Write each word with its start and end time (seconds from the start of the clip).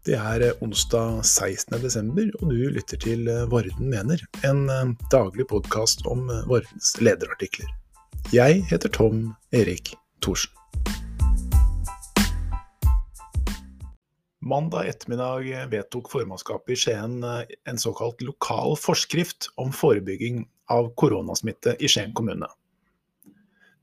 Det 0.00 0.14
er 0.16 0.40
eh, 0.40 0.60
onsdag 0.64 1.18
16.12, 1.28 2.30
og 2.40 2.46
du 2.48 2.60
lytter 2.72 2.96
til 2.96 3.26
Varden 3.52 3.90
mener, 3.92 4.22
en 4.48 4.62
eh, 4.72 4.92
daglig 5.12 5.44
podkast 5.50 6.06
om 6.08 6.22
Vardens 6.48 6.94
lederartikler. 7.04 7.68
Jeg 8.32 8.62
heter 8.70 8.88
Tom 8.88 9.34
Erik 9.52 9.92
Thorsen. 10.24 10.54
Mandag 14.40 14.88
ettermiddag 14.88 15.68
vedtok 15.68 16.08
formannskapet 16.08 16.72
i 16.72 16.78
Skien 16.80 17.20
en 17.20 17.82
såkalt 17.82 18.24
lokal 18.24 18.78
forskrift 18.80 19.50
om 19.60 19.68
forebygging 19.68 20.46
av 20.72 20.94
koronasmitte 20.96 21.76
i 21.76 21.92
Skien 21.92 22.16
kommune. 22.16 22.48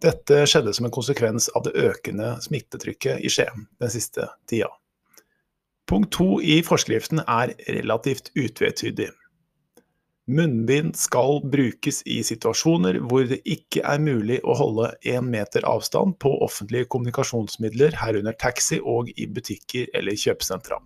Dette 0.00 0.42
skjedde 0.48 0.72
som 0.72 0.88
en 0.88 0.96
konsekvens 0.96 1.52
av 1.52 1.68
det 1.68 1.76
økende 1.76 2.38
smittetrykket 2.48 3.20
i 3.20 3.36
Skien 3.36 3.68
den 3.84 3.92
siste 3.92 4.30
tida. 4.48 4.72
Punkt 5.86 6.10
to 6.16 6.40
i 6.42 6.58
forskriften 6.66 7.22
er 7.22 7.52
relativt 7.70 8.32
utvetydig. 8.34 9.12
Munnbind 10.26 10.96
skal 10.98 11.38
brukes 11.46 12.00
i 12.10 12.16
situasjoner 12.26 12.98
hvor 13.06 13.28
det 13.30 13.38
ikke 13.46 13.84
er 13.86 14.00
mulig 14.02 14.40
å 14.42 14.56
holde 14.58 14.88
én 15.06 15.28
meter 15.30 15.62
avstand 15.70 16.16
på 16.18 16.32
offentlige 16.42 16.88
kommunikasjonsmidler, 16.90 17.94
herunder 18.00 18.34
taxi 18.34 18.80
og 18.82 19.12
i 19.14 19.28
butikker 19.30 19.86
eller 19.94 20.18
kjøpesentra. 20.18 20.80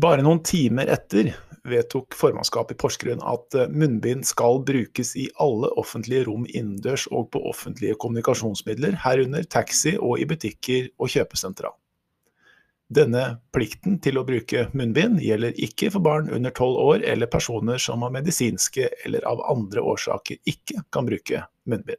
Bare 0.00 0.24
noen 0.24 0.40
timer 0.44 0.88
etter 0.92 1.34
vedtok 1.68 2.14
formannskapet 2.16 2.76
i 2.76 2.80
Porsgrunn 2.80 3.24
at 3.26 3.56
eh, 3.56 3.70
munnbind 3.70 4.26
skal 4.28 4.62
brukes 4.66 5.14
i 5.16 5.26
alle 5.42 5.70
offentlige 5.80 6.26
rom 6.28 6.46
innendørs 6.48 7.06
og 7.10 7.30
på 7.34 7.42
offentlige 7.50 7.98
kommunikasjonsmidler, 8.02 8.98
herunder 9.04 9.48
taxi 9.50 9.96
og 9.98 10.22
i 10.22 10.28
butikker 10.28 10.88
og 10.96 11.12
kjøpesentra. 11.12 11.72
Denne 12.86 13.22
plikten 13.50 13.98
til 13.98 14.20
å 14.20 14.24
bruke 14.26 14.68
munnbind 14.78 15.18
gjelder 15.24 15.56
ikke 15.58 15.90
for 15.90 16.06
barn 16.06 16.30
under 16.30 16.54
tolv 16.54 16.78
år 16.78 17.02
eller 17.02 17.30
personer 17.30 17.82
som 17.82 18.04
av 18.06 18.14
medisinske 18.14 18.86
eller 19.04 19.26
av 19.26 19.42
andre 19.50 19.82
årsaker 19.82 20.38
ikke 20.46 20.84
kan 20.94 21.08
bruke 21.08 21.42
munnbind. 21.66 21.98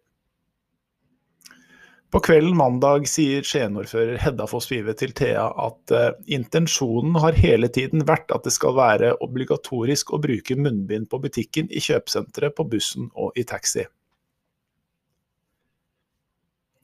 På 2.11 2.21
kvelden 2.23 2.55
mandag 2.55 3.03
sier 3.11 3.43
Skien-ordfører 3.43 4.15
Hedda 4.23 4.45
Foss 4.47 4.69
Vive 4.71 4.93
til 4.95 5.11
Thea 5.15 5.49
at 5.59 5.91
uh, 5.91 6.13
intensjonen 6.31 7.17
har 7.19 7.35
hele 7.35 7.67
tiden 7.67 8.05
vært 8.07 8.31
at 8.31 8.47
det 8.47 8.53
skal 8.55 8.77
være 8.77 9.11
obligatorisk 9.25 10.13
å 10.15 10.21
bruke 10.23 10.55
munnbind 10.55 11.09
på 11.11 11.19
butikken, 11.25 11.67
i 11.67 11.83
kjøpesenteret, 11.83 12.55
på 12.55 12.63
bussen 12.71 13.11
og 13.11 13.35
i 13.35 13.43
taxi. 13.43 13.83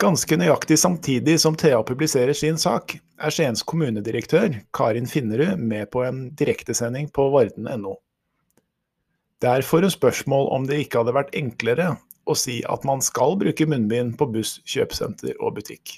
Ganske 0.04 0.36
nøyaktig 0.36 0.76
samtidig 0.82 1.38
som 1.40 1.56
Thea 1.56 1.80
publiserer 1.88 2.36
sin 2.36 2.60
sak, 2.60 2.98
er 3.16 3.32
Skiens 3.32 3.64
kommunedirektør, 3.64 4.58
Karin 4.76 5.08
Finnerud, 5.08 5.56
med 5.56 5.88
på 5.94 6.04
en 6.04 6.26
direktesending 6.36 7.08
på 7.16 7.30
varden.no. 7.32 7.96
Derfor 9.40 9.88
hun 9.88 9.94
spørsmål 9.94 10.52
om 10.52 10.68
det 10.68 10.84
ikke 10.84 11.00
hadde 11.00 11.16
vært 11.16 11.38
enklere 11.40 11.94
å 12.30 12.36
si 12.38 12.62
at 12.70 12.86
man 12.88 13.04
skal 13.04 13.38
bruke 13.40 13.68
munnbind 13.68 14.18
på 14.20 14.28
buss, 14.32 14.58
kjøpesenter 14.70 15.36
og 15.40 15.58
butikk. 15.60 15.98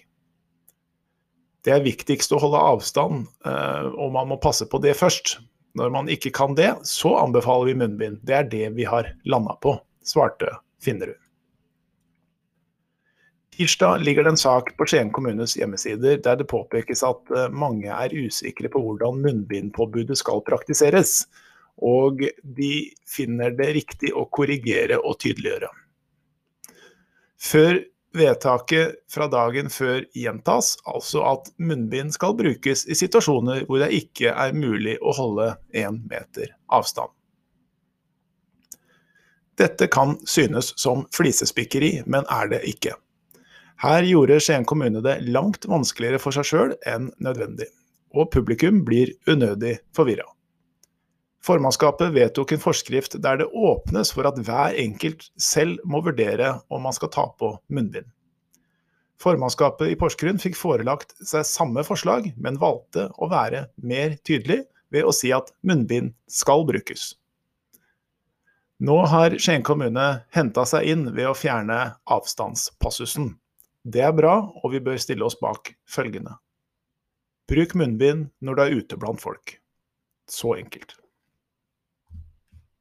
Det 1.66 1.74
er 1.74 1.86
viktigst 1.86 2.34
å 2.34 2.40
holde 2.42 2.62
avstand, 2.62 3.26
eh, 3.46 3.90
og 3.90 4.14
man 4.14 4.30
må 4.30 4.40
passe 4.42 4.68
på 4.70 4.82
det 4.84 4.94
først. 4.98 5.40
Når 5.76 5.92
man 5.92 6.10
ikke 6.12 6.32
kan 6.32 6.54
det, 6.56 6.72
så 6.88 7.16
anbefaler 7.20 7.72
vi 7.72 7.80
munnbind. 7.82 8.22
Det 8.24 8.36
er 8.38 8.50
det 8.52 8.68
vi 8.78 8.86
har 8.88 9.10
landa 9.26 9.58
på, 9.62 9.76
svarte 10.06 10.54
Finnerud. 10.86 11.18
Tirsdag 13.56 14.04
ligger 14.04 14.24
det 14.24 14.34
en 14.34 14.38
sak 14.38 14.74
på 14.76 14.86
Skien 14.88 15.10
kommunes 15.16 15.54
hjemmesider 15.56 16.18
der 16.20 16.36
det 16.42 16.48
påpekes 16.52 17.06
at 17.08 17.32
eh, 17.32 17.48
mange 17.56 17.88
er 17.88 18.12
usikre 18.12 18.68
på 18.72 18.82
hvordan 18.84 19.22
munnbindpåbudet 19.24 20.20
skal 20.20 20.44
praktiseres, 20.48 21.22
og 21.80 22.22
de 22.44 22.72
finner 23.08 23.56
det 23.56 23.72
riktig 23.80 24.12
å 24.12 24.28
korrigere 24.28 25.00
og 25.00 25.18
tydeliggjøre. 25.24 25.72
Før 27.42 27.82
vedtaket 28.16 28.96
fra 29.12 29.28
dagen 29.32 29.70
før 29.74 30.06
gjentas, 30.16 30.76
altså 30.88 31.24
at 31.28 31.52
munnbind 31.60 32.14
skal 32.16 32.36
brukes 32.38 32.86
i 32.88 32.96
situasjoner 32.98 33.66
hvor 33.68 33.84
det 33.84 33.92
ikke 33.98 34.32
er 34.32 34.56
mulig 34.56 34.96
å 35.04 35.14
holde 35.18 35.52
én 35.76 36.00
meter 36.10 36.56
avstand. 36.72 37.12
Dette 39.60 39.88
kan 39.88 40.18
synes 40.28 40.74
som 40.80 41.06
flisespikkeri, 41.16 42.02
men 42.12 42.28
er 42.32 42.52
det 42.52 42.62
ikke. 42.68 42.96
Her 43.80 44.08
gjorde 44.08 44.40
Skien 44.44 44.68
kommune 44.68 45.04
det 45.04 45.22
langt 45.28 45.68
vanskeligere 45.68 46.20
for 46.20 46.36
seg 46.36 46.48
sjøl 46.48 46.74
enn 46.88 47.10
nødvendig, 47.24 47.68
og 48.16 48.32
publikum 48.36 48.84
blir 48.88 49.14
unødig 49.28 49.78
forvirra. 49.96 50.28
Formannskapet 51.46 52.10
vedtok 52.16 52.56
en 52.56 52.62
forskrift 52.62 53.20
der 53.22 53.38
det 53.38 53.46
åpnes 53.54 54.10
for 54.16 54.26
at 54.26 54.40
hver 54.42 54.74
enkelt 54.82 55.28
selv 55.38 55.78
må 55.86 56.02
vurdere 56.02 56.56
om 56.74 56.88
man 56.88 56.96
skal 56.96 57.12
ta 57.14 57.26
på 57.38 57.52
munnbind. 57.70 58.08
Formannskapet 59.22 59.94
i 59.94 59.98
Porsgrunn 60.00 60.42
fikk 60.42 60.58
forelagt 60.58 61.14
seg 61.22 61.46
samme 61.48 61.86
forslag, 61.86 62.32
men 62.36 62.58
valgte 62.60 63.08
å 63.22 63.30
være 63.32 63.68
mer 63.78 64.18
tydelig 64.26 64.64
ved 64.92 65.06
å 65.06 65.14
si 65.16 65.32
at 65.36 65.54
munnbind 65.62 66.16
skal 66.26 66.66
brukes. 66.68 67.14
Nå 68.82 68.98
har 69.08 69.38
Skien 69.40 69.64
kommune 69.64 70.08
henta 70.36 70.66
seg 70.68 70.90
inn 70.92 71.08
ved 71.14 71.30
å 71.30 71.38
fjerne 71.38 71.80
avstandspassusen. 72.12 73.36
Det 73.86 74.02
er 74.02 74.18
bra, 74.18 74.40
og 74.64 74.74
vi 74.74 74.82
bør 74.84 74.98
stille 75.00 75.24
oss 75.30 75.38
bak 75.40 75.76
følgende. 75.86 76.40
Bruk 77.48 77.78
munnbind 77.78 78.32
når 78.42 78.58
du 78.58 78.66
er 78.66 78.78
ute 78.82 79.00
blant 79.00 79.22
folk. 79.22 79.60
Så 80.26 80.58
enkelt. 80.58 80.98